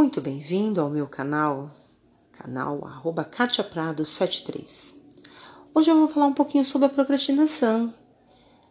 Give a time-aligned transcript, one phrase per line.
[0.00, 1.70] Muito bem-vindo ao meu canal,
[2.32, 4.94] canal arroba Katia Prado 73.
[5.74, 7.92] Hoje eu vou falar um pouquinho sobre a procrastinação,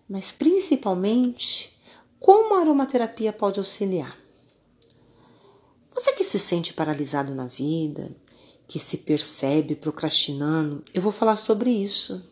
[0.09, 1.71] mas principalmente
[2.19, 4.17] como a aromaterapia pode auxiliar.
[5.93, 8.11] Você que se sente paralisado na vida,
[8.67, 12.23] que se percebe procrastinando, eu vou falar sobre isso.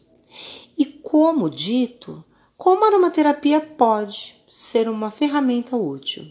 [0.75, 2.25] E como dito,
[2.57, 6.25] como a aromaterapia pode ser uma ferramenta útil.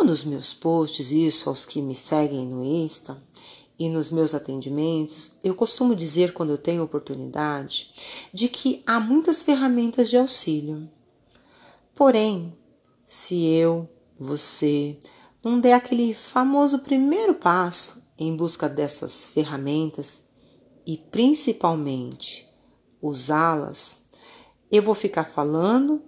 [0.00, 3.22] Como nos meus posts, isso aos que me seguem no Insta
[3.78, 7.90] e nos meus atendimentos, eu costumo dizer quando eu tenho oportunidade
[8.32, 10.88] de que há muitas ferramentas de auxílio.
[11.94, 12.56] Porém,
[13.06, 13.86] se eu,
[14.18, 14.98] você,
[15.44, 20.22] não der aquele famoso primeiro passo em busca dessas ferramentas
[20.86, 22.48] e principalmente
[23.02, 24.02] usá-las,
[24.72, 26.02] eu vou ficar falando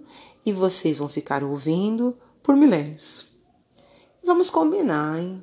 [0.46, 3.31] e vocês vão ficar ouvindo por milênios.
[4.24, 5.42] Vamos combinar, hein?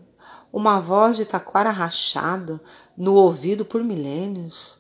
[0.52, 2.62] Uma voz de taquara rachada
[2.98, 4.80] no ouvido por milênios.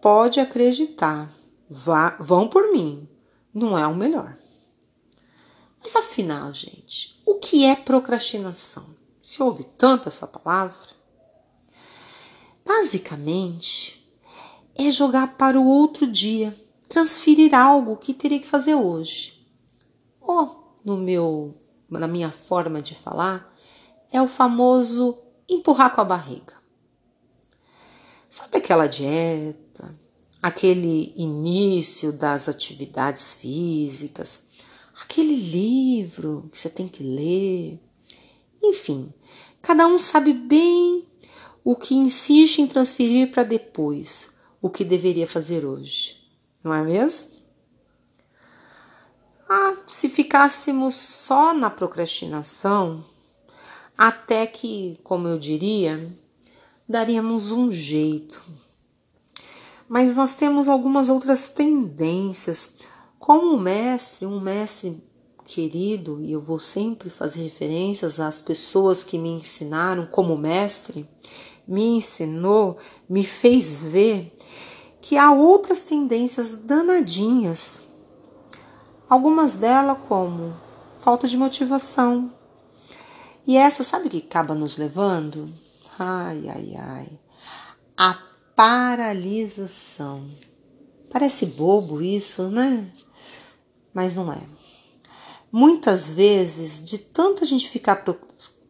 [0.00, 1.28] Pode acreditar,
[1.68, 3.08] vá, vão por mim,
[3.52, 4.36] não é o melhor.
[5.82, 8.86] Mas afinal, gente, o que é procrastinação?
[9.20, 10.94] Se ouve tanto essa palavra?
[12.64, 14.08] Basicamente,
[14.74, 16.56] é jogar para o outro dia,
[16.88, 19.44] transferir algo que teria que fazer hoje.
[20.20, 21.56] Ou, no meu
[21.90, 23.54] na minha forma de falar,
[24.12, 26.54] é o famoso empurrar com a barriga.
[28.28, 29.94] Sabe aquela dieta,
[30.42, 34.42] aquele início das atividades físicas,
[35.00, 37.80] aquele livro que você tem que ler,
[38.62, 39.12] enfim,
[39.62, 41.06] cada um sabe bem
[41.64, 46.16] o que insiste em transferir para depois, o que deveria fazer hoje,
[46.62, 47.35] não é mesmo?
[49.48, 53.04] Ah, se ficássemos só na procrastinação,
[53.96, 56.12] até que, como eu diria,
[56.88, 58.42] daríamos um jeito.
[59.88, 62.72] Mas nós temos algumas outras tendências,
[63.20, 65.00] como o mestre, um mestre
[65.44, 71.08] querido, e eu vou sempre fazer referências às pessoas que me ensinaram como mestre,
[71.68, 72.78] me ensinou,
[73.08, 74.36] me fez ver
[75.00, 77.85] que há outras tendências danadinhas
[79.08, 80.52] Algumas delas como
[80.98, 82.32] falta de motivação.
[83.46, 85.48] E essa, sabe o que acaba nos levando?
[85.96, 87.20] Ai, ai, ai.
[87.96, 88.18] A
[88.56, 90.26] paralisação.
[91.10, 92.90] Parece bobo isso, né?
[93.94, 94.42] Mas não é.
[95.52, 98.04] Muitas vezes, de tanto a gente ficar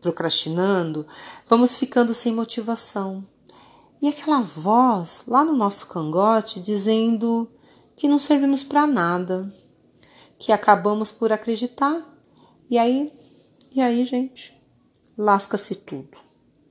[0.03, 1.07] procrastinando,
[1.49, 3.25] vamos ficando sem motivação.
[4.03, 7.51] E aquela voz lá no nosso cangote dizendo
[7.97, 9.51] que não servimos para nada,
[10.39, 12.03] que acabamos por acreditar.
[12.69, 13.13] E aí,
[13.75, 14.53] e aí, gente,
[15.17, 16.19] lasca-se tudo.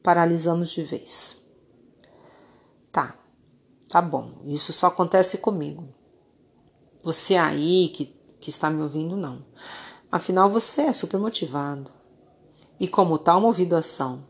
[0.03, 1.43] Paralisamos de vez.
[2.91, 3.15] Tá,
[3.89, 4.33] tá bom.
[4.45, 5.87] Isso só acontece comigo.
[7.03, 8.05] Você aí que,
[8.39, 9.45] que está me ouvindo, não.
[10.11, 11.91] Afinal, você é super motivado.
[12.79, 14.27] E como tal, movido ação.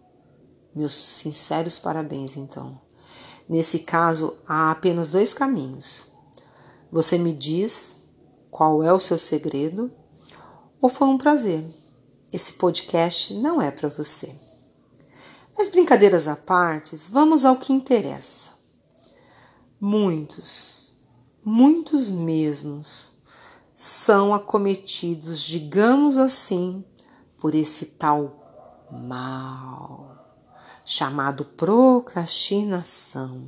[0.74, 2.81] Meus sinceros parabéns, então.
[3.47, 6.07] Nesse caso, há apenas dois caminhos.
[6.91, 8.05] Você me diz
[8.56, 9.92] qual é o seu segredo?
[10.80, 11.66] Ou foi um prazer?
[12.32, 14.34] Esse podcast não é para você.
[15.58, 18.52] Mas brincadeiras à parte, vamos ao que interessa.
[19.78, 20.96] Muitos,
[21.44, 23.18] muitos mesmos,
[23.74, 26.82] são acometidos, digamos assim,
[27.38, 30.16] por esse tal mal
[30.86, 33.46] chamado procrastinação.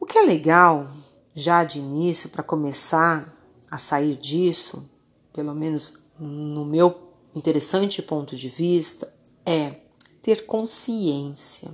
[0.00, 0.88] O que é legal
[1.34, 3.36] já de início, para começar
[3.70, 4.90] a sair disso,
[5.32, 9.12] pelo menos no meu interessante ponto de vista,
[9.46, 9.76] é
[10.20, 11.72] ter consciência.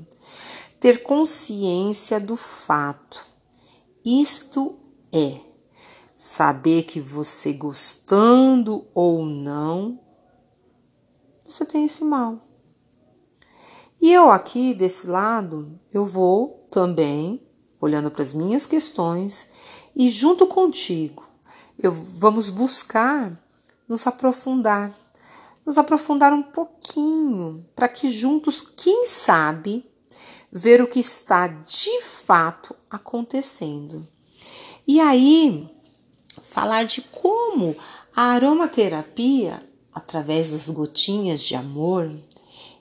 [0.78, 3.24] Ter consciência do fato.
[4.04, 4.78] Isto
[5.12, 5.40] é
[6.16, 10.00] saber que você gostando ou não,
[11.46, 12.38] você tem esse mal.
[14.00, 17.45] E eu aqui desse lado, eu vou também
[17.80, 19.48] olhando para as minhas questões
[19.94, 21.26] e junto contigo,
[21.78, 23.32] eu vamos buscar
[23.88, 24.92] nos aprofundar,
[25.64, 29.88] nos aprofundar um pouquinho, para que juntos, quem sabe,
[30.50, 34.06] ver o que está de fato acontecendo.
[34.86, 35.68] E aí,
[36.42, 37.76] falar de como
[38.14, 39.62] a aromaterapia,
[39.92, 42.10] através das gotinhas de amor,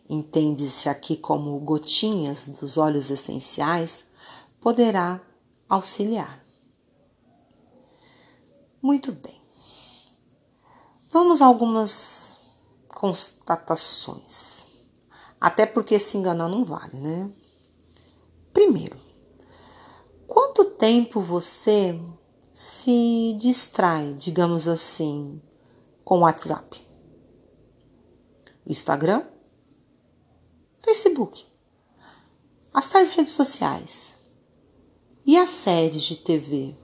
[0.10, 4.06] entende-se aqui como gotinhas dos óleos essenciais,
[4.66, 5.22] poderá
[5.70, 6.44] auxiliar.
[8.82, 9.40] Muito bem.
[11.08, 12.40] Vamos a algumas
[12.88, 14.66] constatações.
[15.40, 17.32] Até porque se enganar não vale, né?
[18.52, 18.98] Primeiro,
[20.26, 21.96] quanto tempo você
[22.52, 25.40] se distrai, digamos assim,
[26.04, 26.82] com o WhatsApp?
[28.66, 29.28] Instagram?
[30.80, 31.46] Facebook?
[32.74, 34.15] As tais redes sociais?
[35.28, 36.76] E as séries de TV?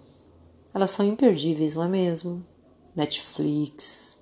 [0.74, 2.44] Elas são imperdíveis, não é mesmo?
[2.96, 4.18] Netflix.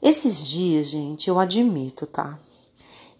[0.00, 2.38] Esses dias, gente, eu admito, tá?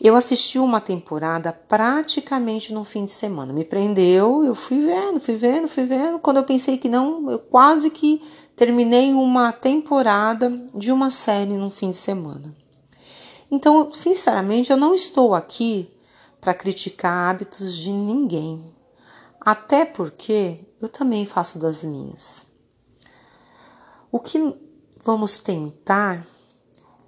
[0.00, 3.52] Eu assisti uma temporada praticamente no fim de semana.
[3.52, 6.18] Me prendeu, eu fui vendo, fui vendo, fui vendo.
[6.20, 8.22] Quando eu pensei que não, eu quase que
[8.56, 12.56] terminei uma temporada de uma série no fim de semana.
[13.50, 15.90] Então, sinceramente, eu não estou aqui
[16.40, 18.75] para criticar hábitos de ninguém.
[19.46, 22.46] Até porque eu também faço das minhas.
[24.10, 24.52] O que
[25.04, 26.26] vamos tentar,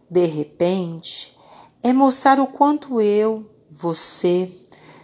[0.09, 1.37] de repente,
[1.83, 4.49] é mostrar o quanto eu, você,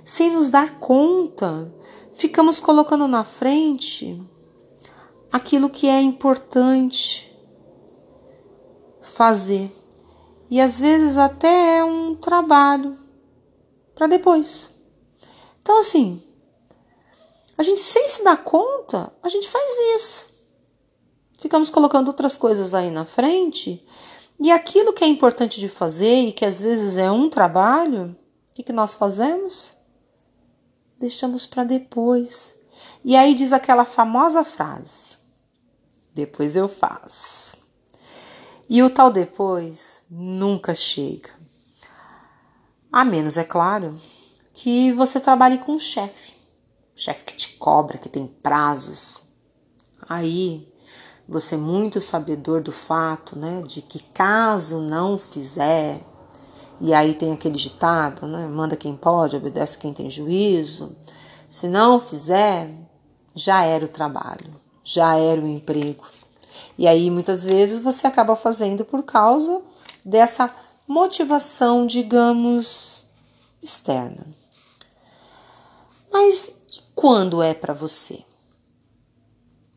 [0.05, 1.75] sem nos dar conta,
[2.13, 4.23] ficamos colocando na frente
[5.33, 7.37] aquilo que é importante
[9.01, 9.73] fazer.
[10.49, 12.97] E às vezes até é um trabalho
[13.93, 14.71] para depois.
[15.61, 16.23] Então, assim,
[17.57, 19.65] a gente sem se dar conta, a gente faz
[19.97, 20.27] isso.
[21.39, 23.85] Ficamos colocando outras coisas aí na frente
[24.41, 28.17] e aquilo que é importante de fazer e que às vezes é um trabalho,
[28.51, 29.75] o que, que nós fazemos?
[30.99, 32.57] Deixamos para depois.
[33.05, 35.17] E aí diz aquela famosa frase:
[36.13, 37.57] depois eu faço.
[38.69, 41.31] E o tal depois nunca chega.
[42.91, 43.95] A menos, é claro,
[44.53, 46.34] que você trabalhe com um chefe.
[46.95, 49.23] Chefe que te cobra, que tem prazos.
[50.09, 50.73] Aí
[51.29, 56.01] você é muito sabedor do fato, né, de que caso não fizer,
[56.81, 60.95] e aí tem aquele ditado, né, manda quem pode, obedece quem tem juízo.
[61.49, 62.71] Se não fizer,
[63.35, 64.53] já era o trabalho,
[64.83, 66.05] já era o emprego.
[66.77, 69.63] E aí muitas vezes você acaba fazendo por causa
[70.05, 70.55] dessa
[70.87, 73.07] motivação, digamos,
[73.63, 74.27] externa.
[76.13, 76.53] Mas
[76.95, 78.25] quando é para você?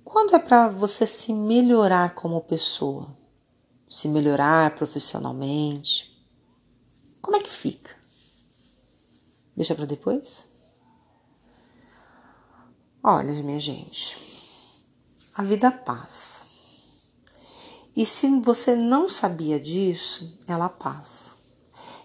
[0.04, 3.08] Quando é para você se melhorar como pessoa,
[3.90, 6.16] se melhorar profissionalmente,
[7.22, 7.96] como é que fica?
[9.56, 10.46] Deixa para depois?
[13.04, 14.86] Olha, minha gente,
[15.34, 16.46] a vida passa.
[17.96, 21.34] E se você não sabia disso, ela passa.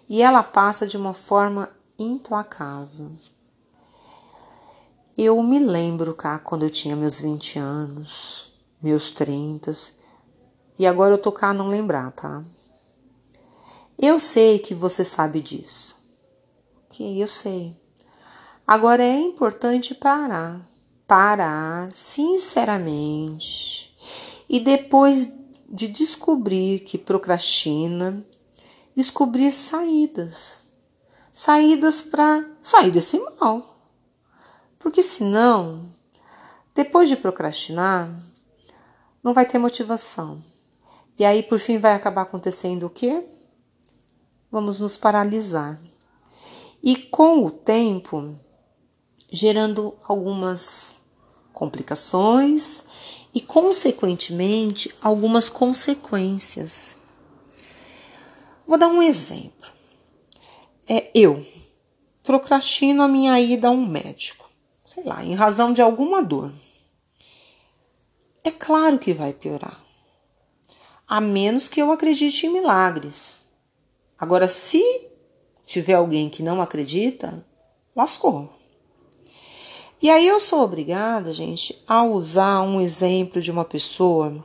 [0.09, 3.13] E ela passa de uma forma implacável.
[5.17, 8.47] Eu me lembro cá quando eu tinha meus 20 anos,
[8.83, 9.71] meus 30,
[10.79, 12.43] e agora eu tô cá a não lembrar, tá?
[13.99, 15.99] Eu sei que você sabe disso.
[16.87, 17.77] Ok, eu sei.
[18.67, 20.67] Agora é importante parar,
[21.07, 23.95] parar sinceramente
[24.49, 25.31] e depois
[25.69, 28.27] de descobrir que procrastina,
[28.97, 30.73] descobrir saídas.
[31.35, 33.72] Saídas para sair desse mal.
[34.83, 35.89] Porque senão,
[36.75, 38.13] depois de procrastinar,
[39.23, 40.43] não vai ter motivação.
[41.17, 43.25] E aí, por fim, vai acabar acontecendo o quê?
[44.51, 45.81] Vamos nos paralisar.
[46.83, 48.37] E com o tempo,
[49.31, 50.97] gerando algumas
[51.53, 52.83] complicações
[53.33, 56.97] e, consequentemente, algumas consequências.
[58.67, 59.71] Vou dar um exemplo.
[60.89, 61.41] É eu
[62.25, 64.42] procrastino a minha ida a um médico
[64.93, 66.53] sei lá, em razão de alguma dor.
[68.45, 69.83] É claro que vai piorar.
[71.09, 73.41] A menos que eu acredite em milagres.
[74.19, 74.83] Agora, se
[75.65, 77.43] tiver alguém que não acredita,
[77.97, 78.53] lascou.
[80.03, 84.45] E aí eu sou obrigada, gente, a usar um exemplo de uma pessoa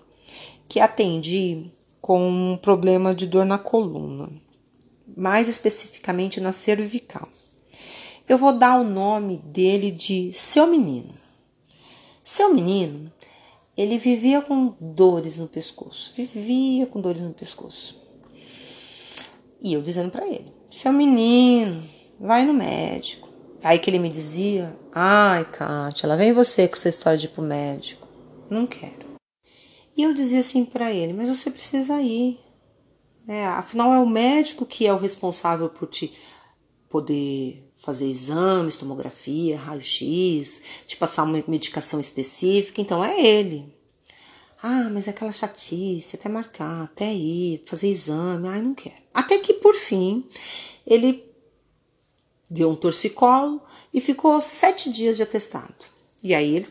[0.70, 1.66] que atendi
[2.00, 4.30] com um problema de dor na coluna,
[5.16, 7.28] mais especificamente na cervical.
[8.28, 11.14] Eu vou dar o nome dele de seu menino.
[12.22, 13.10] Seu menino,
[13.78, 18.02] ele vivia com dores no pescoço, vivia com dores no pescoço.
[19.62, 21.82] E eu dizendo para ele: seu menino,
[22.20, 23.30] vai no médico.
[23.64, 27.30] Aí que ele me dizia: ai, Kátia, lá vem você com essa história de ir
[27.30, 28.06] pro médico.
[28.50, 29.08] Não quero.
[29.96, 32.38] E eu dizia assim para ele: mas você precisa ir.
[33.26, 36.12] É, afinal, é o médico que é o responsável por te
[36.90, 43.72] poder fazer exames, tomografia, raio-x, te passar uma medicação específica, então é ele.
[44.62, 48.48] Ah, mas é aquela chatice, até marcar, até ir, fazer exame.
[48.48, 48.96] Ai, não quero.
[49.14, 50.26] Até que, por fim,
[50.86, 51.24] ele
[52.50, 53.62] deu um torcicolo
[53.94, 55.86] e ficou sete dias de atestado.
[56.24, 56.68] E aí ele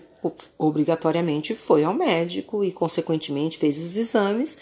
[0.58, 4.58] obrigatoriamente foi ao médico e, consequentemente, fez os exames.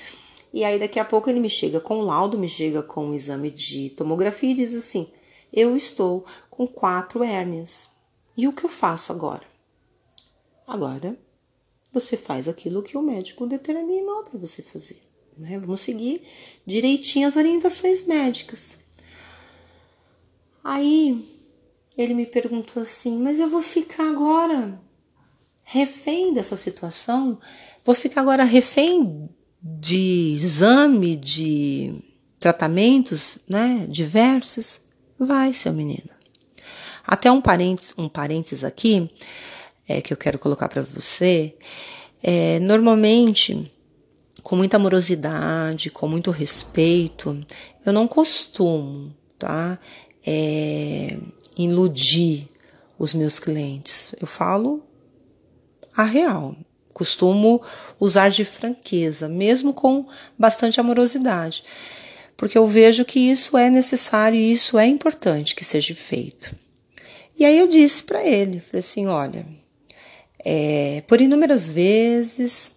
[0.53, 3.15] E aí, daqui a pouco, ele me chega com o laudo, me chega com um
[3.15, 5.09] exame de tomografia e diz assim:
[5.57, 7.89] Eu estou com quatro hérnias.
[8.37, 9.45] E o que eu faço agora?
[10.67, 11.17] Agora,
[11.93, 15.01] você faz aquilo que o médico determinou para você fazer.
[15.39, 15.57] Né?
[15.61, 16.23] Vamos seguir
[16.67, 18.81] direitinho as orientações médicas.
[20.63, 21.25] Aí
[21.97, 24.81] ele me perguntou assim: Mas eu vou ficar agora
[25.63, 27.39] refém dessa situação?
[27.85, 29.29] Vou ficar agora refém
[29.63, 32.03] de exame, de
[32.41, 34.84] tratamentos né, diversos?
[35.18, 36.11] Vai, seu menino.
[37.06, 39.11] Até um parênteses, um parênteses aqui
[39.88, 41.54] é, que eu quero colocar para você.
[42.23, 43.71] É, normalmente,
[44.42, 47.38] com muita amorosidade, com muito respeito,
[47.85, 49.78] eu não costumo, tá?
[50.26, 51.16] é,
[51.56, 52.49] iludir
[52.99, 54.14] os meus clientes.
[54.21, 54.83] Eu falo
[55.97, 56.56] a real.
[56.92, 57.61] Costumo
[57.99, 60.06] usar de franqueza, mesmo com
[60.38, 61.64] bastante amorosidade,
[62.37, 66.55] porque eu vejo que isso é necessário e isso é importante que seja feito.
[67.37, 69.47] E aí eu disse para ele, falei assim, olha,
[70.45, 72.76] é, por inúmeras vezes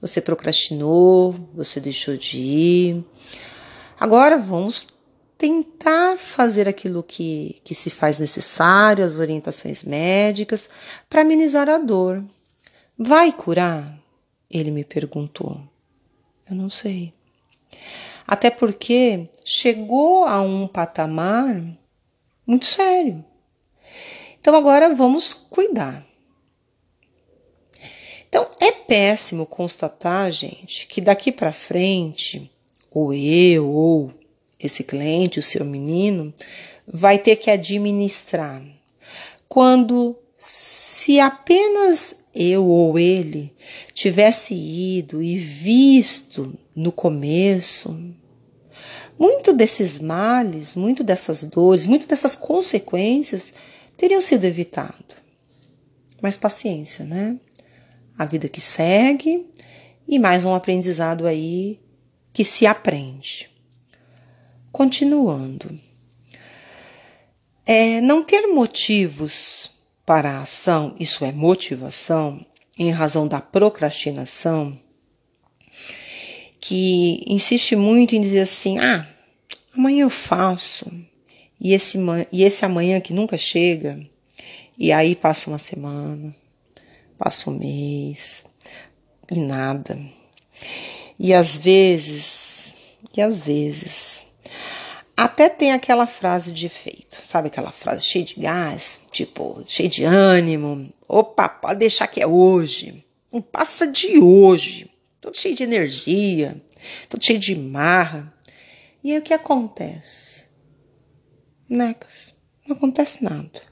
[0.00, 3.04] você procrastinou, você deixou de ir.
[3.98, 4.86] Agora vamos
[5.36, 10.68] tentar fazer aquilo que, que se faz necessário, as orientações médicas,
[11.08, 12.24] para amenizar a dor.
[12.96, 13.98] Vai curar?
[14.50, 15.60] Ele me perguntou.
[16.48, 17.12] Eu não sei.
[18.28, 21.64] Até porque chegou a um patamar
[22.46, 23.24] muito sério.
[24.38, 26.06] Então agora vamos cuidar.
[28.28, 32.50] Então é péssimo constatar, gente, que daqui para frente,
[32.90, 34.12] ou eu, ou
[34.60, 36.34] esse cliente, o seu menino,
[36.86, 38.62] vai ter que administrar.
[39.48, 43.52] Quando se apenas eu ou ele
[43.94, 47.98] tivesse ido e visto no começo,
[49.18, 53.52] muito desses males, muito dessas dores, muito dessas consequências
[53.96, 55.16] teriam sido evitados.
[56.22, 57.36] Mas paciência, né?
[58.16, 59.46] A vida que segue
[60.06, 61.80] e mais um aprendizado aí
[62.32, 63.50] que se aprende.
[64.70, 65.76] Continuando.
[67.66, 69.70] É, não ter motivos
[70.06, 72.44] para a ação, isso é motivação,
[72.78, 74.78] em razão da procrastinação,
[76.68, 79.06] que insiste muito em dizer assim: ah,
[79.74, 80.92] amanhã eu faço,
[81.58, 81.98] e esse,
[82.30, 83.98] e esse amanhã que nunca chega,
[84.76, 86.36] e aí passa uma semana,
[87.16, 88.44] passa um mês,
[89.30, 89.98] e nada.
[91.18, 94.26] E às vezes, e às vezes,
[95.16, 100.04] até tem aquela frase de efeito, sabe aquela frase cheia de gás, tipo, cheia de
[100.04, 100.90] ânimo.
[101.08, 103.02] Opa, pode deixar que é hoje.
[103.32, 104.90] Não passa de hoje.
[105.20, 106.60] Todo cheio de energia,
[107.08, 108.32] todo cheio de marra.
[109.02, 110.44] E aí o que acontece?
[111.68, 112.34] Necas,
[112.66, 113.62] não acontece nada.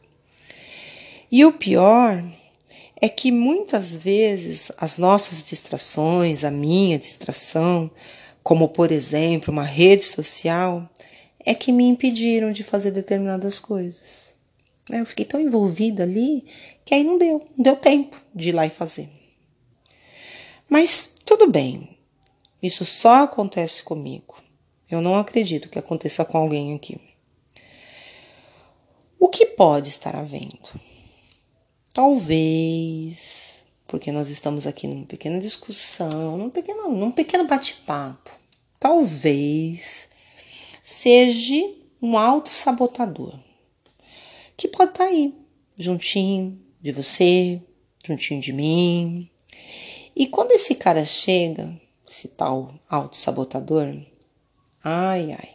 [1.31, 2.23] E o pior
[3.01, 7.91] é que muitas vezes as nossas distrações, a minha distração,
[8.43, 10.89] como por exemplo uma rede social,
[11.45, 14.35] é que me impediram de fazer determinadas coisas.
[14.91, 16.45] Eu fiquei tão envolvida ali
[16.85, 19.09] que aí não deu, não deu tempo de ir lá e fazer.
[20.69, 21.99] Mas tudo bem,
[22.63, 24.37] isso só acontece comigo.
[24.89, 27.01] Eu não acredito que aconteça com alguém aqui.
[29.19, 30.71] O que pode estar havendo?
[31.93, 38.31] Talvez, porque nós estamos aqui numa pequena discussão, num pequeno, num pequeno bate-papo.
[38.79, 40.09] Talvez
[40.85, 43.37] seja um autossabotador,
[44.57, 45.35] que pode estar aí,
[45.77, 47.61] juntinho de você,
[48.07, 49.29] juntinho de mim.
[50.17, 51.71] E quando esse cara chega,
[52.09, 53.95] esse tal autossabotador,
[54.83, 55.51] ai ai,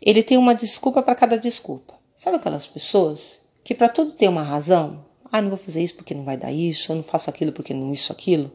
[0.00, 1.92] ele tem uma desculpa para cada desculpa.
[2.16, 5.04] Sabe aquelas pessoas que para tudo tem uma razão?
[5.30, 7.74] Ah, não vou fazer isso porque não vai dar isso, eu não faço aquilo porque
[7.74, 8.50] não isso aquilo.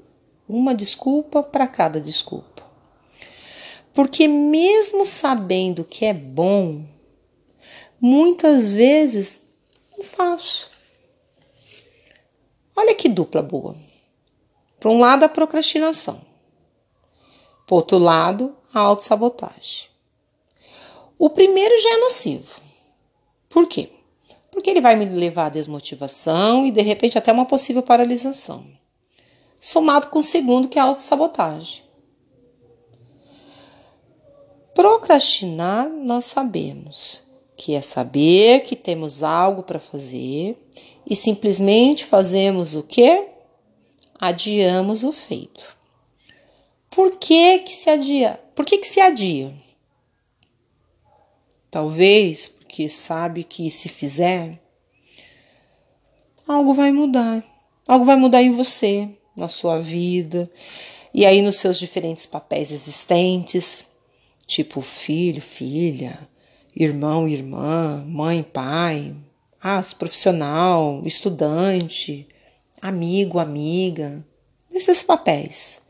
[0.47, 2.63] Uma desculpa para cada desculpa.
[3.93, 6.83] Porque, mesmo sabendo que é bom,
[8.01, 9.41] muitas vezes
[9.95, 10.69] não faço.
[12.75, 13.75] Olha que dupla boa.
[14.79, 16.21] Por um lado, a procrastinação.
[17.67, 19.89] Por outro lado, a autossabotagem.
[21.17, 22.61] O primeiro já é nocivo.
[23.49, 23.89] Por quê?
[24.51, 28.65] Porque ele vai me levar à desmotivação e, de repente, até uma possível paralisação.
[29.59, 31.83] somado com o segundo, que é a autossabotagem.
[34.73, 37.21] Procrastinar, nós sabemos
[37.57, 40.57] que é saber que temos algo para fazer
[41.05, 43.27] e simplesmente fazemos o que?
[44.19, 45.77] Adiamos o feito.
[46.89, 48.39] Por que que se adia?
[48.53, 49.53] Por que que se adia?
[51.71, 54.59] Talvez porque sabe que se fizer,
[56.47, 57.43] algo vai mudar.
[57.87, 60.51] Algo vai mudar em você, na sua vida,
[61.11, 63.87] e aí nos seus diferentes papéis existentes,
[64.45, 66.29] tipo filho, filha,
[66.75, 69.15] irmão, irmã, mãe, pai,
[69.59, 72.28] ah, profissional, estudante,
[72.81, 74.25] amigo, amiga,
[74.71, 75.81] nesses papéis.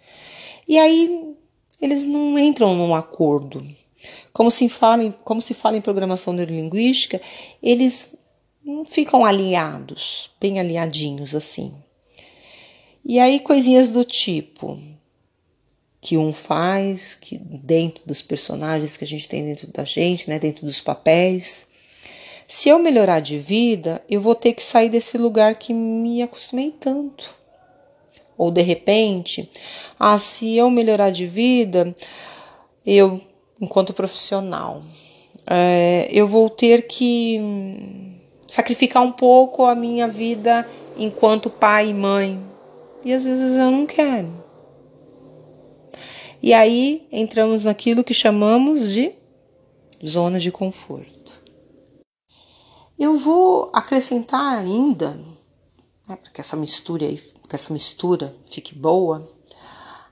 [0.68, 1.36] E aí
[1.82, 3.66] eles não entram num acordo.
[4.32, 7.22] Como se fala, como se fala em programação neurolinguística,
[7.62, 8.16] eles
[8.64, 11.74] não ficam alinhados, bem alinhadinhos assim.
[13.04, 14.78] E aí coisinhas do tipo
[16.02, 20.40] que um faz, que dentro dos personagens que a gente tem dentro da gente, né,
[20.40, 21.68] dentro dos papéis.
[22.52, 26.72] Se eu melhorar de vida, eu vou ter que sair desse lugar que me acostumei
[26.72, 27.36] tanto.
[28.36, 29.48] Ou de repente,
[30.00, 31.94] ah, se eu melhorar de vida,
[32.84, 33.22] eu,
[33.62, 34.82] enquanto profissional,
[35.46, 37.40] é, eu vou ter que
[38.48, 42.40] sacrificar um pouco a minha vida enquanto pai e mãe.
[43.06, 44.44] E às vezes eu não quero.
[46.42, 49.12] E aí entramos naquilo que chamamos de
[50.04, 51.19] zona de conforto.
[53.00, 55.14] Eu vou acrescentar ainda,
[56.06, 59.26] né, para que essa mistura aí, que essa mistura fique boa,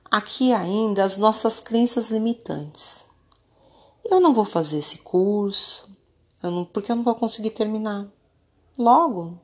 [0.10, 3.04] aqui ainda as nossas crenças limitantes.
[4.06, 5.94] Eu não vou fazer esse curso,
[6.42, 8.08] eu não, porque eu não vou conseguir terminar.
[8.80, 9.38] Logo,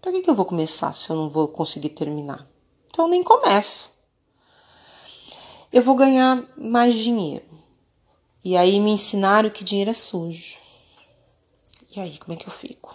[0.00, 2.46] para que, que eu vou começar se eu não vou conseguir terminar?
[2.86, 3.90] Então nem começo.
[5.70, 7.44] Eu vou ganhar mais dinheiro.
[8.42, 10.71] E aí me ensinaram que dinheiro é sujo.
[11.94, 12.94] E aí, como é que eu fico?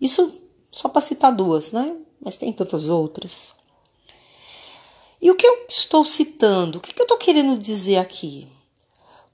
[0.00, 1.96] Isso só para citar duas, né?
[2.20, 3.54] Mas tem tantas outras.
[5.22, 6.78] E o que eu estou citando?
[6.78, 8.48] O que, eu estou querendo dizer aqui?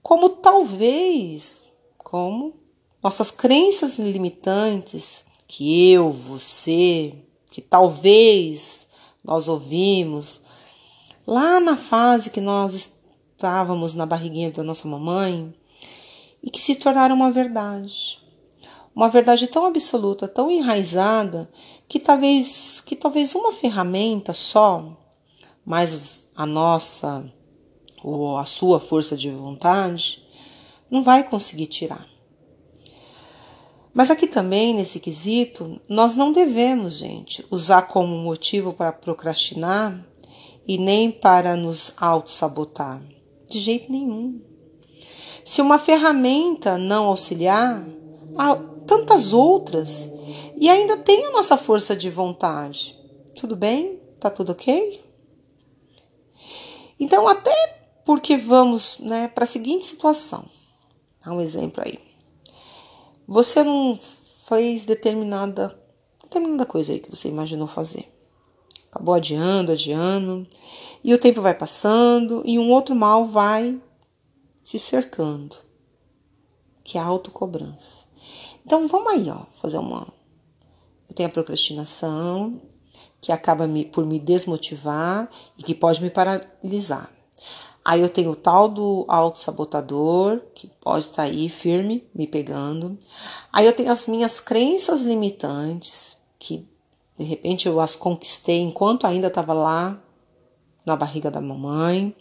[0.02, 1.62] Como talvez,
[1.96, 2.54] como
[3.02, 7.14] nossas crenças limitantes, que eu, você,
[7.50, 8.86] que talvez
[9.24, 10.42] nós ouvimos
[11.26, 15.52] lá na fase que nós estávamos na barriguinha da nossa mamãe
[16.42, 18.19] e que se tornaram uma verdade.
[18.94, 21.50] Uma verdade tão absoluta, tão enraizada,
[21.88, 24.96] que talvez, que talvez uma ferramenta só,
[25.64, 27.32] mais a nossa
[28.02, 30.22] ou a sua força de vontade,
[30.90, 32.06] não vai conseguir tirar.
[33.92, 40.04] Mas aqui também, nesse quesito, nós não devemos, gente, usar como motivo para procrastinar
[40.66, 43.02] e nem para nos auto-sabotar.
[43.48, 44.40] De jeito nenhum.
[45.44, 47.84] Se uma ferramenta não auxiliar,
[48.90, 50.10] tantas outras
[50.56, 52.98] e ainda tem a nossa força de vontade.
[53.36, 54.00] Tudo bem?
[54.18, 55.00] Tá tudo ok?
[56.98, 57.54] Então, até
[58.04, 60.44] porque vamos né, para a seguinte situação.
[61.24, 62.00] Dá um exemplo aí.
[63.28, 63.96] Você não
[64.48, 65.80] fez determinada,
[66.24, 68.12] determinada coisa aí que você imaginou fazer.
[68.90, 70.48] Acabou adiando, adiando,
[71.04, 73.80] e o tempo vai passando e um outro mal vai
[74.64, 75.54] se cercando,
[76.82, 78.09] que é a autocobrança.
[78.70, 80.06] Então vamos aí, ó, fazer uma.
[81.08, 82.62] Eu tenho a procrastinação,
[83.20, 85.28] que acaba me, por me desmotivar
[85.58, 87.10] e que pode me paralisar.
[87.84, 92.96] Aí eu tenho o tal do autossabotador, que pode estar tá aí firme, me pegando.
[93.52, 96.64] Aí eu tenho as minhas crenças limitantes, que
[97.18, 100.00] de repente eu as conquistei enquanto ainda estava lá
[100.86, 102.14] na barriga da mamãe.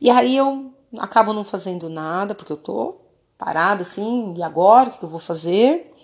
[0.00, 2.96] E aí eu acabo não fazendo nada, porque eu tô
[3.38, 5.94] parada assim, e agora o que eu vou fazer?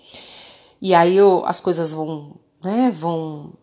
[0.81, 3.53] E aí eu, as coisas vão, né, vão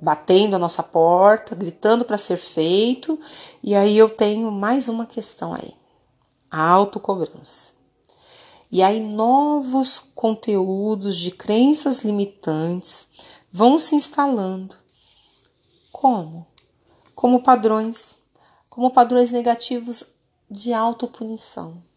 [0.00, 3.18] batendo a nossa porta, gritando para ser feito.
[3.62, 5.74] E aí eu tenho mais uma questão aí:
[6.50, 7.72] a autocobrança.
[8.70, 13.06] E aí novos conteúdos de crenças limitantes
[13.52, 14.76] vão se instalando.
[15.92, 16.46] Como?
[17.14, 18.16] Como padrões,
[18.70, 20.14] como padrões negativos
[20.50, 21.91] de autopunição.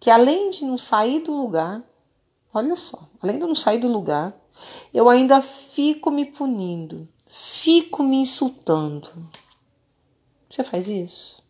[0.00, 1.82] Que além de não sair do lugar,
[2.52, 4.34] olha só, além de não sair do lugar,
[4.92, 9.08] eu ainda fico me punindo, fico me insultando.
[10.48, 11.42] Você faz isso?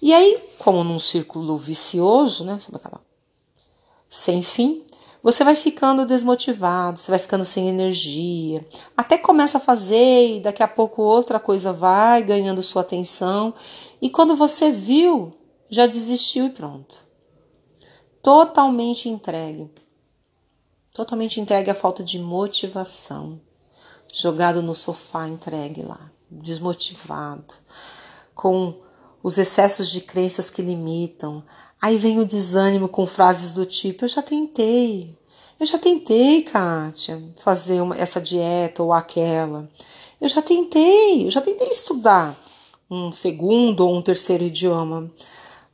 [0.00, 2.58] E aí, como num círculo vicioso, né?
[2.58, 3.00] Sabe aquela?
[4.08, 4.84] Sem fim,
[5.22, 8.66] você vai ficando desmotivado, você vai ficando sem energia.
[8.96, 13.52] Até começa a fazer e daqui a pouco outra coisa vai ganhando sua atenção.
[14.00, 15.32] E quando você viu,
[15.68, 17.04] já desistiu e pronto.
[18.22, 19.70] Totalmente entregue.
[20.94, 23.40] Totalmente entregue à falta de motivação.
[24.12, 27.54] Jogado no sofá, entregue lá, desmotivado,
[28.34, 28.74] com
[29.22, 31.44] os excessos de crenças que limitam,
[31.80, 35.16] Aí vem o desânimo com frases do tipo: Eu já tentei,
[35.60, 39.68] eu já tentei, Kátia, fazer uma, essa dieta ou aquela.
[40.20, 42.36] Eu já tentei, eu já tentei estudar
[42.90, 45.10] um segundo ou um terceiro idioma.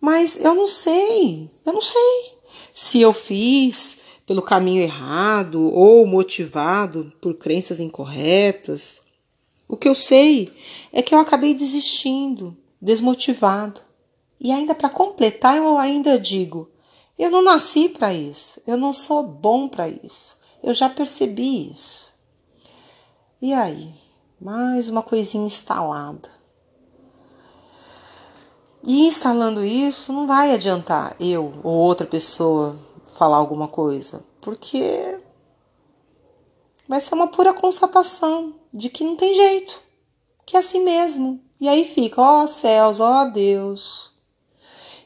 [0.02, 2.36] Mas eu não sei, eu não sei
[2.74, 9.00] se eu fiz pelo caminho errado ou motivado por crenças incorretas.
[9.68, 10.52] O que eu sei
[10.92, 13.80] é que eu acabei desistindo, desmotivado.
[14.40, 16.68] E ainda para completar, eu ainda digo:
[17.16, 22.12] eu não nasci para isso, eu não sou bom para isso, eu já percebi isso.
[23.40, 23.88] E aí,
[24.40, 26.41] mais uma coisinha instalada.
[28.84, 32.76] E instalando isso, não vai adiantar eu ou outra pessoa
[33.16, 35.18] falar alguma coisa, porque
[36.88, 39.80] vai ser uma pura constatação de que não tem jeito,
[40.44, 41.40] que é assim mesmo.
[41.60, 44.12] E aí fica, ó oh, céus, ó oh, Deus,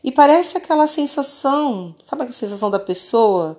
[0.06, 3.58] e parece aquela sensação, sabe aquela sensação da pessoa?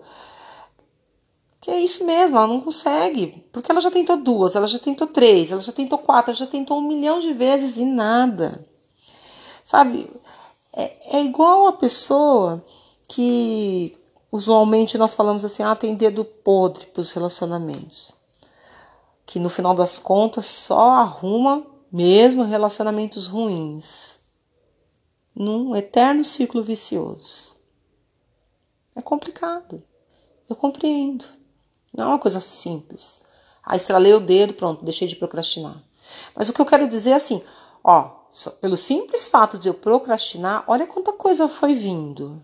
[1.59, 3.45] Que é isso mesmo, ela não consegue.
[3.51, 6.47] Porque ela já tentou duas, ela já tentou três, ela já tentou quatro, ela já
[6.47, 8.65] tentou um milhão de vezes e nada.
[9.67, 10.09] Sabe?
[10.71, 12.63] É, é igual a pessoa
[13.05, 13.97] que
[14.31, 18.13] usualmente nós falamos assim, ah, tem dedo podre para os relacionamentos.
[19.25, 24.21] Que no final das contas só arruma mesmo relacionamentos ruins
[25.35, 27.53] num eterno ciclo vicioso.
[28.95, 29.83] É complicado.
[30.49, 31.25] Eu compreendo.
[31.93, 33.21] Não é uma coisa simples.
[33.61, 35.75] Ah, estralei o dedo, pronto, deixei de procrastinar.
[36.33, 37.43] Mas o que eu quero dizer é assim,
[37.83, 38.16] ó,
[38.61, 42.39] pelo simples fato de eu procrastinar, olha quanta coisa foi vindo.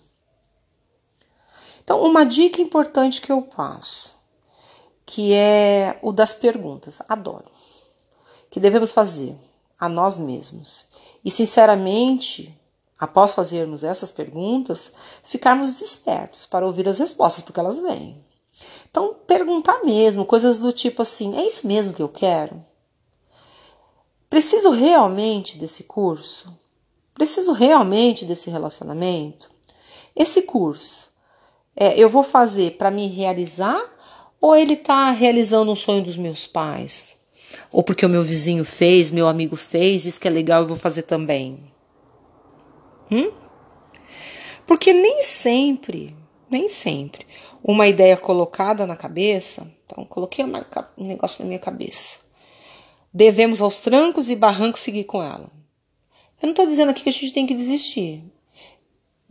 [1.84, 4.16] Então, uma dica importante que eu passo,
[5.06, 7.50] que é o das perguntas, adoro,
[8.50, 9.36] que devemos fazer
[9.80, 10.88] a nós mesmos.
[11.24, 12.58] E, sinceramente,
[12.98, 18.24] após fazermos essas perguntas, ficarmos despertos para ouvir as respostas, porque elas vêm.
[18.90, 22.64] Então, perguntar mesmo, coisas do tipo assim: é isso mesmo que eu quero?
[24.34, 26.52] Preciso realmente desse curso?
[27.14, 29.48] Preciso realmente desse relacionamento?
[30.16, 31.12] Esse curso,
[31.76, 33.80] é, eu vou fazer para me realizar
[34.42, 37.16] ou ele está realizando um sonho dos meus pais?
[37.72, 40.78] Ou porque o meu vizinho fez, meu amigo fez, isso que é legal eu vou
[40.78, 41.72] fazer também?
[43.12, 43.32] Hum?
[44.66, 46.18] Porque nem sempre,
[46.50, 47.28] nem sempre,
[47.64, 52.23] uma ideia colocada na cabeça, então coloquei um negócio na minha cabeça,
[53.14, 55.52] devemos aos trancos e barrancos seguir com ela.
[56.42, 58.24] Eu não estou dizendo aqui que a gente tem que desistir,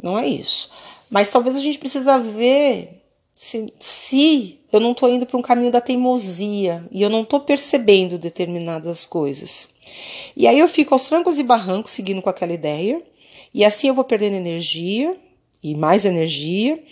[0.03, 0.71] não é isso.
[1.11, 5.71] Mas talvez a gente precisa ver se, se eu não estou indo para um caminho
[5.71, 9.69] da teimosia e eu não estou percebendo determinadas coisas.
[10.35, 13.03] E aí eu fico aos trancos e barrancos seguindo com aquela ideia
[13.53, 15.15] e assim eu vou perdendo energia
[15.63, 16.83] e mais energia.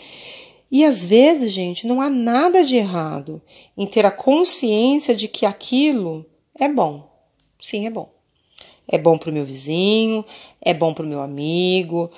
[0.71, 3.43] E às vezes, gente, não há nada de errado
[3.77, 6.27] em ter a consciência de que aquilo
[6.61, 7.11] é bom.
[7.61, 8.13] Sim, é bom.
[8.87, 10.25] É bom para o meu vizinho,
[10.61, 12.11] é bom para o meu amigo,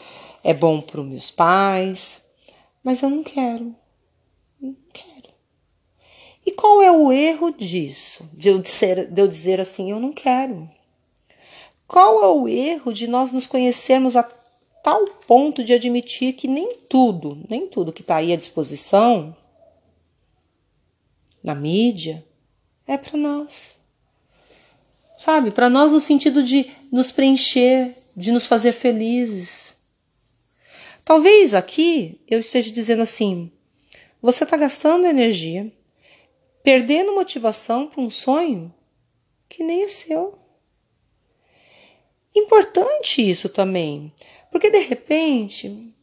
[0.42, 2.24] é bom para os meus pais,
[2.82, 3.74] mas eu não quero.
[4.60, 5.28] Não quero.
[6.44, 8.28] E qual é o erro disso?
[8.32, 10.68] De eu dizer, de eu dizer assim, eu não quero.
[11.86, 14.22] Qual é o erro de nós nos conhecermos a
[14.82, 19.36] tal ponto de admitir que nem tudo, nem tudo que está aí à disposição
[21.44, 22.24] na mídia
[22.86, 23.81] é para nós?
[25.22, 25.52] Sabe?
[25.52, 29.76] Para nós, no sentido de nos preencher, de nos fazer felizes.
[31.04, 33.48] Talvez aqui eu esteja dizendo assim:
[34.20, 35.72] você está gastando energia,
[36.64, 38.74] perdendo motivação para um sonho
[39.48, 40.36] que nem é seu.
[42.34, 44.12] Importante isso também,
[44.50, 45.94] porque de repente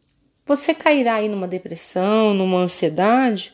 [0.46, 3.54] você cairá aí numa depressão, numa ansiedade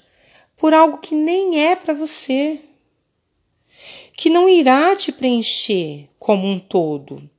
[0.55, 2.61] por algo que nem é para você,
[4.15, 7.29] que não irá te preencher como um todo.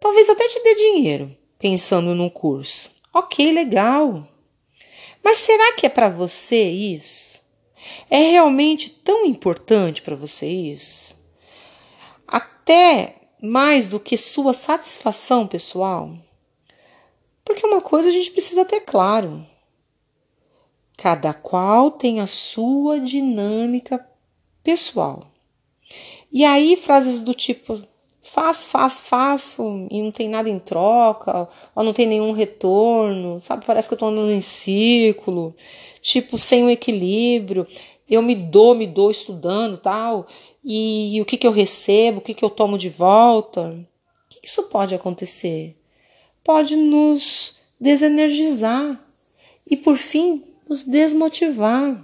[0.00, 2.90] Talvez até te dê dinheiro pensando no curso.
[3.12, 4.22] Ok, legal.
[5.22, 7.38] Mas será que é para você isso?
[8.10, 11.16] É realmente tão importante para você isso?
[12.26, 16.12] Até mais do que sua satisfação pessoal?
[17.44, 19.44] Porque uma coisa a gente precisa ter claro.
[20.96, 24.04] Cada qual tem a sua dinâmica
[24.62, 25.35] pessoal.
[26.36, 27.82] E aí, frases do tipo
[28.20, 33.64] faço, faço, faço e não tem nada em troca, ou não tem nenhum retorno, sabe?
[33.64, 35.54] Parece que eu tô andando em círculo,
[36.02, 37.66] tipo, sem um equilíbrio.
[38.06, 40.26] Eu me dou, me dou estudando tal,
[40.62, 43.70] e, e o que, que eu recebo, o que, que eu tomo de volta.
[43.70, 45.74] O que, que isso pode acontecer?
[46.44, 49.02] Pode nos desenergizar
[49.66, 51.98] e, por fim, nos desmotivar.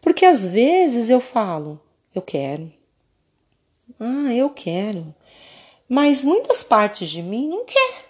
[0.00, 1.80] Porque às vezes eu falo,
[2.12, 2.68] eu quero.
[3.98, 5.14] Ah, eu quero.
[5.88, 8.04] Mas muitas partes de mim não quer.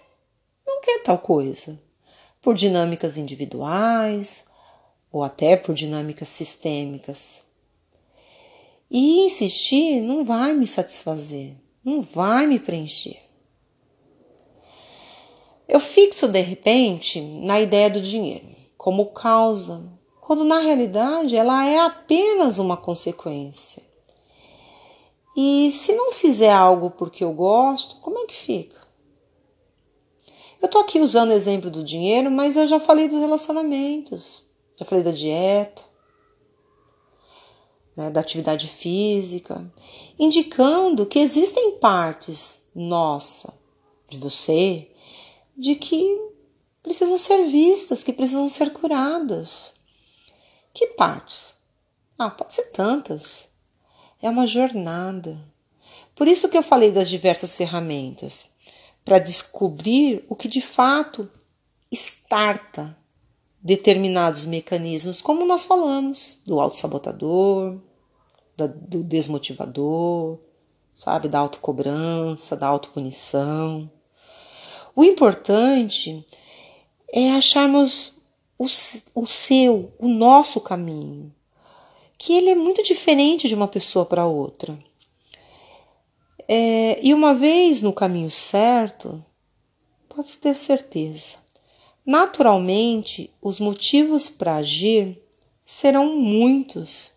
[0.67, 1.81] Não quer tal coisa.
[2.41, 4.45] Por dinâmicas individuais
[5.11, 7.43] ou até por dinâmicas sistêmicas.
[8.91, 13.21] E insistir não vai me satisfazer, não vai me preencher.
[15.67, 19.83] Eu fixo de repente na ideia do dinheiro como causa,
[20.21, 23.83] quando na realidade ela é apenas uma consequência.
[25.37, 28.81] E se não fizer algo porque eu gosto, como é que fica?
[30.63, 34.45] Eu tô aqui usando o exemplo do dinheiro, mas eu já falei dos relacionamentos,
[34.77, 35.83] já falei da dieta,
[37.97, 39.71] né, da atividade física,
[40.19, 43.53] indicando que existem partes nossa,
[44.09, 44.91] de você,
[45.57, 46.19] de que
[46.83, 49.75] precisam ser vistas, que precisam ser curadas.
[50.73, 51.55] Que partes?
[52.19, 53.49] Ah, pode ser tantas.
[54.25, 55.39] É uma jornada.
[56.15, 58.47] Por isso que eu falei das diversas ferramentas,
[59.05, 61.31] para descobrir o que de fato
[61.93, 62.97] starta
[63.61, 67.79] determinados mecanismos, como nós falamos, do autossabotador,
[68.57, 70.39] do desmotivador,
[70.95, 73.91] sabe, da autocobrança, da autopunição.
[74.97, 76.25] O importante
[77.13, 78.15] é acharmos
[78.59, 78.65] o,
[79.15, 81.31] o seu, o nosso caminho,
[82.25, 84.79] que ele é muito diferente de uma pessoa para outra.
[86.49, 89.23] É, e uma vez no caminho certo,
[90.09, 91.37] pode ter certeza,
[92.05, 95.23] naturalmente os motivos para agir
[95.63, 97.13] serão muitos.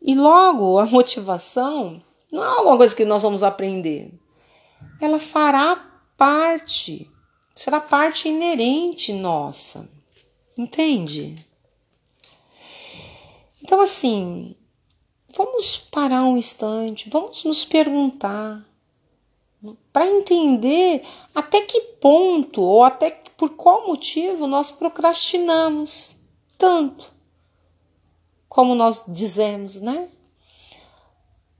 [0.00, 4.12] E logo a motivação não é alguma coisa que nós vamos aprender,
[5.00, 7.10] ela fará parte
[7.52, 9.90] será parte inerente nossa.
[10.56, 11.45] Entende?
[13.62, 14.54] Então, assim,
[15.34, 18.64] vamos parar um instante, vamos nos perguntar
[19.92, 21.02] para entender
[21.34, 26.14] até que ponto ou até por qual motivo nós procrastinamos
[26.58, 27.12] tanto,
[28.48, 30.08] como nós dizemos, né?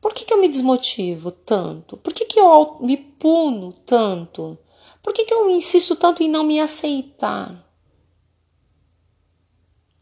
[0.00, 1.96] Por que, que eu me desmotivo tanto?
[1.96, 4.56] Por que, que eu me puno tanto?
[5.02, 7.64] Por que, que eu insisto tanto em não me aceitar?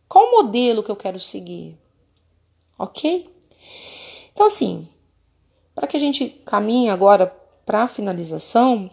[0.09, 1.79] Qual modelo que eu quero seguir?
[2.79, 3.29] Ok?
[4.33, 4.89] Então, assim,
[5.75, 7.27] para que a gente caminhe agora
[7.65, 8.91] para a finalização,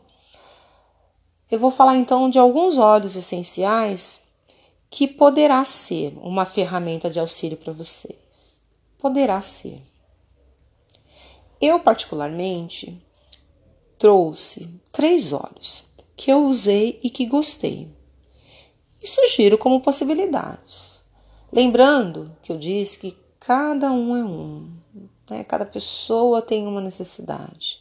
[1.49, 4.21] eu vou falar então de alguns óleos essenciais
[4.89, 8.59] que poderá ser uma ferramenta de auxílio para vocês.
[8.97, 9.81] Poderá ser.
[11.59, 13.01] Eu, particularmente,
[13.97, 17.87] trouxe três óleos que eu usei e que gostei.
[19.01, 21.03] E sugiro como possibilidades.
[21.51, 23.11] Lembrando que eu disse que
[23.41, 24.71] cada um é um,
[25.29, 25.43] né?
[25.43, 27.79] cada pessoa tem uma necessidade.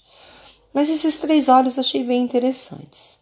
[0.73, 3.18] Mas esses três óleos achei bem interessantes.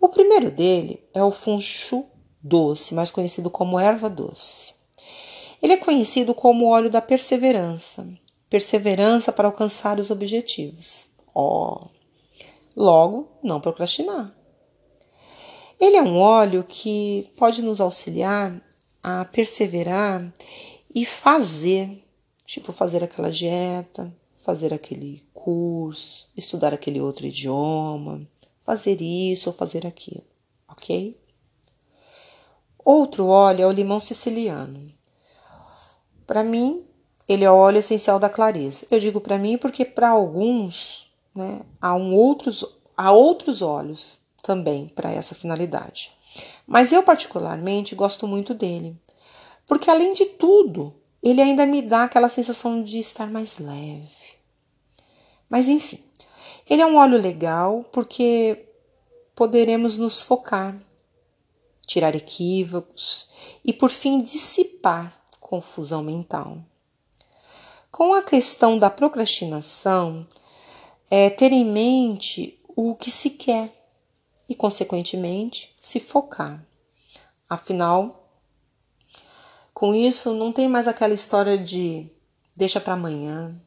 [0.00, 2.04] O primeiro dele é o funchu
[2.42, 4.74] doce, mais conhecido como erva doce.
[5.62, 8.08] Ele é conhecido como óleo da perseverança,
[8.48, 11.08] perseverança para alcançar os objetivos.
[11.34, 11.88] Ó, oh.
[12.74, 14.34] logo, não procrastinar.
[15.78, 18.60] Ele é um óleo que pode nos auxiliar
[19.02, 20.32] a perseverar
[20.94, 22.04] e fazer,
[22.44, 24.12] tipo fazer aquela dieta,
[24.44, 28.26] fazer aquele curso, estudar aquele outro idioma,
[28.64, 30.24] fazer isso ou fazer aquilo,
[30.68, 31.18] ok?
[32.84, 34.92] Outro óleo é o limão siciliano.
[36.26, 36.84] Para mim,
[37.28, 38.86] ele é o óleo essencial da clareza.
[38.90, 42.64] Eu digo para mim porque para alguns, né, há um outros
[42.96, 46.12] há outros óleos também para essa finalidade.
[46.66, 48.94] Mas eu, particularmente, gosto muito dele,
[49.70, 54.34] porque além de tudo, ele ainda me dá aquela sensação de estar mais leve.
[55.48, 56.02] Mas enfim,
[56.68, 58.66] ele é um óleo legal porque
[59.32, 60.76] poderemos nos focar,
[61.86, 63.28] tirar equívocos
[63.64, 66.58] e, por fim, dissipar confusão mental.
[67.92, 70.26] Com a questão da procrastinação,
[71.08, 73.72] é ter em mente o que se quer
[74.48, 76.60] e, consequentemente, se focar.
[77.48, 78.19] Afinal,
[79.80, 82.06] Com isso, não tem mais aquela história de
[82.54, 83.58] deixa para amanhã,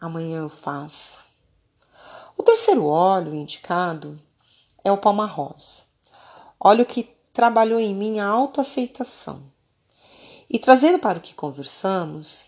[0.00, 1.18] amanhã eu faço.
[2.36, 4.16] O terceiro óleo indicado
[4.84, 5.82] é o palma rosa.
[6.60, 9.42] Óleo que trabalhou em mim a autoaceitação.
[10.48, 12.46] E trazendo para o que conversamos,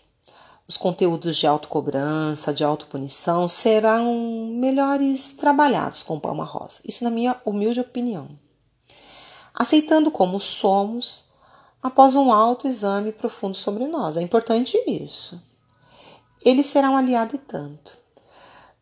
[0.65, 6.79] os conteúdos de autocobrança, de autopunição serão melhores trabalhados com palma rosa.
[6.85, 8.29] Isso na minha humilde opinião.
[9.53, 11.29] Aceitando como somos
[11.81, 14.17] após um autoexame profundo sobre nós.
[14.17, 15.41] É importante isso.
[16.43, 17.97] Ele será um aliado e tanto.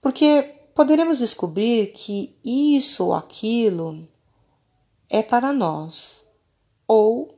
[0.02, 4.08] Porque poderemos descobrir que isso ou aquilo
[5.10, 6.26] é para nós
[6.88, 7.38] ou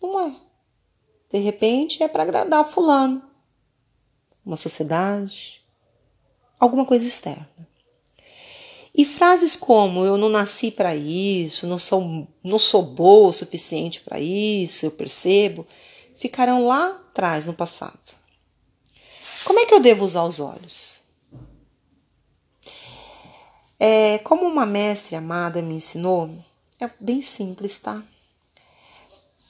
[0.00, 0.36] não é.
[1.30, 3.22] De repente é para agradar fulano
[4.44, 5.64] uma sociedade,
[6.58, 7.48] alguma coisa externa.
[8.94, 14.00] E frases como eu não nasci para isso, não sou, não sou boa o suficiente
[14.00, 15.66] para isso, eu percebo,
[16.16, 17.98] ficarão lá atrás no passado.
[19.44, 21.00] Como é que eu devo usar os olhos?
[23.80, 26.30] É, como uma mestre amada me ensinou,
[26.78, 28.02] é bem simples, tá?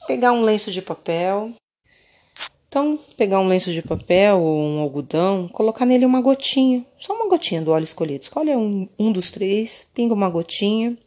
[0.07, 1.53] Pegar um lenço de papel,
[2.73, 7.29] então, pegar um lenço de papel ou um algodão, colocar nele uma gotinha, só uma
[7.29, 8.23] gotinha do óleo escolhido.
[8.23, 10.97] Escolhe um, um dos três, pinga uma gotinha.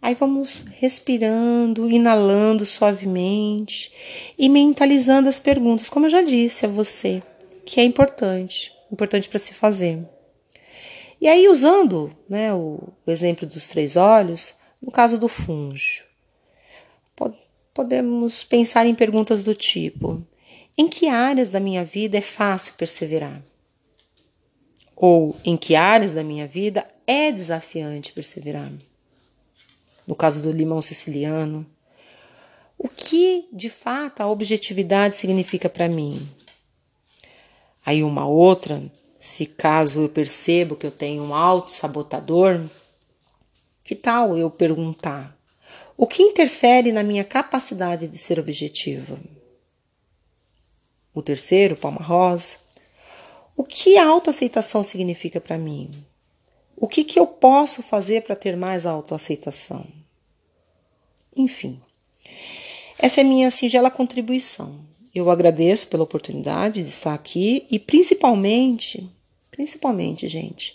[0.00, 3.92] Aí vamos respirando, inalando suavemente
[4.38, 7.22] e mentalizando as perguntas, como eu já disse a você,
[7.66, 10.08] que é importante, importante para se fazer.
[11.20, 16.02] E aí, usando né, o, o exemplo dos três olhos, no caso do funjo,
[17.74, 20.26] podemos pensar em perguntas do tipo:
[20.76, 23.42] em que áreas da minha vida é fácil perseverar?
[24.96, 28.72] Ou em que áreas da minha vida é desafiante perseverar?
[30.06, 31.66] No caso do limão siciliano,
[32.76, 36.26] o que de fato a objetividade significa para mim?
[37.86, 38.82] Aí uma outra,
[39.18, 42.60] se caso eu percebo que eu tenho um auto-sabotador,
[43.82, 45.36] que tal eu perguntar:
[45.96, 49.18] o que interfere na minha capacidade de ser objetiva?
[51.14, 52.58] O terceiro, palma rosa.
[53.56, 55.90] O que a autoaceitação significa para mim?
[56.76, 59.86] O que, que eu posso fazer para ter mais autoaceitação?
[61.36, 61.80] Enfim,
[62.98, 64.80] essa é minha singela contribuição.
[65.14, 69.08] Eu agradeço pela oportunidade de estar aqui e principalmente,
[69.50, 70.74] principalmente, gente,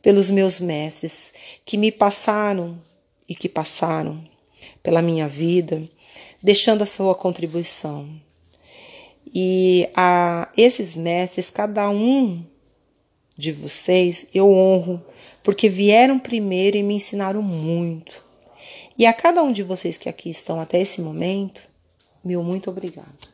[0.00, 1.32] pelos meus mestres
[1.64, 2.80] que me passaram
[3.28, 4.22] e que passaram
[4.82, 5.80] pela minha vida,
[6.40, 8.08] deixando a sua contribuição.
[9.32, 12.44] E a esses mestres, cada um
[13.36, 15.02] de vocês, eu honro,
[15.42, 18.24] porque vieram primeiro e me ensinaram muito.
[18.98, 21.62] E a cada um de vocês que aqui estão até esse momento,
[22.24, 23.29] meu muito obrigado.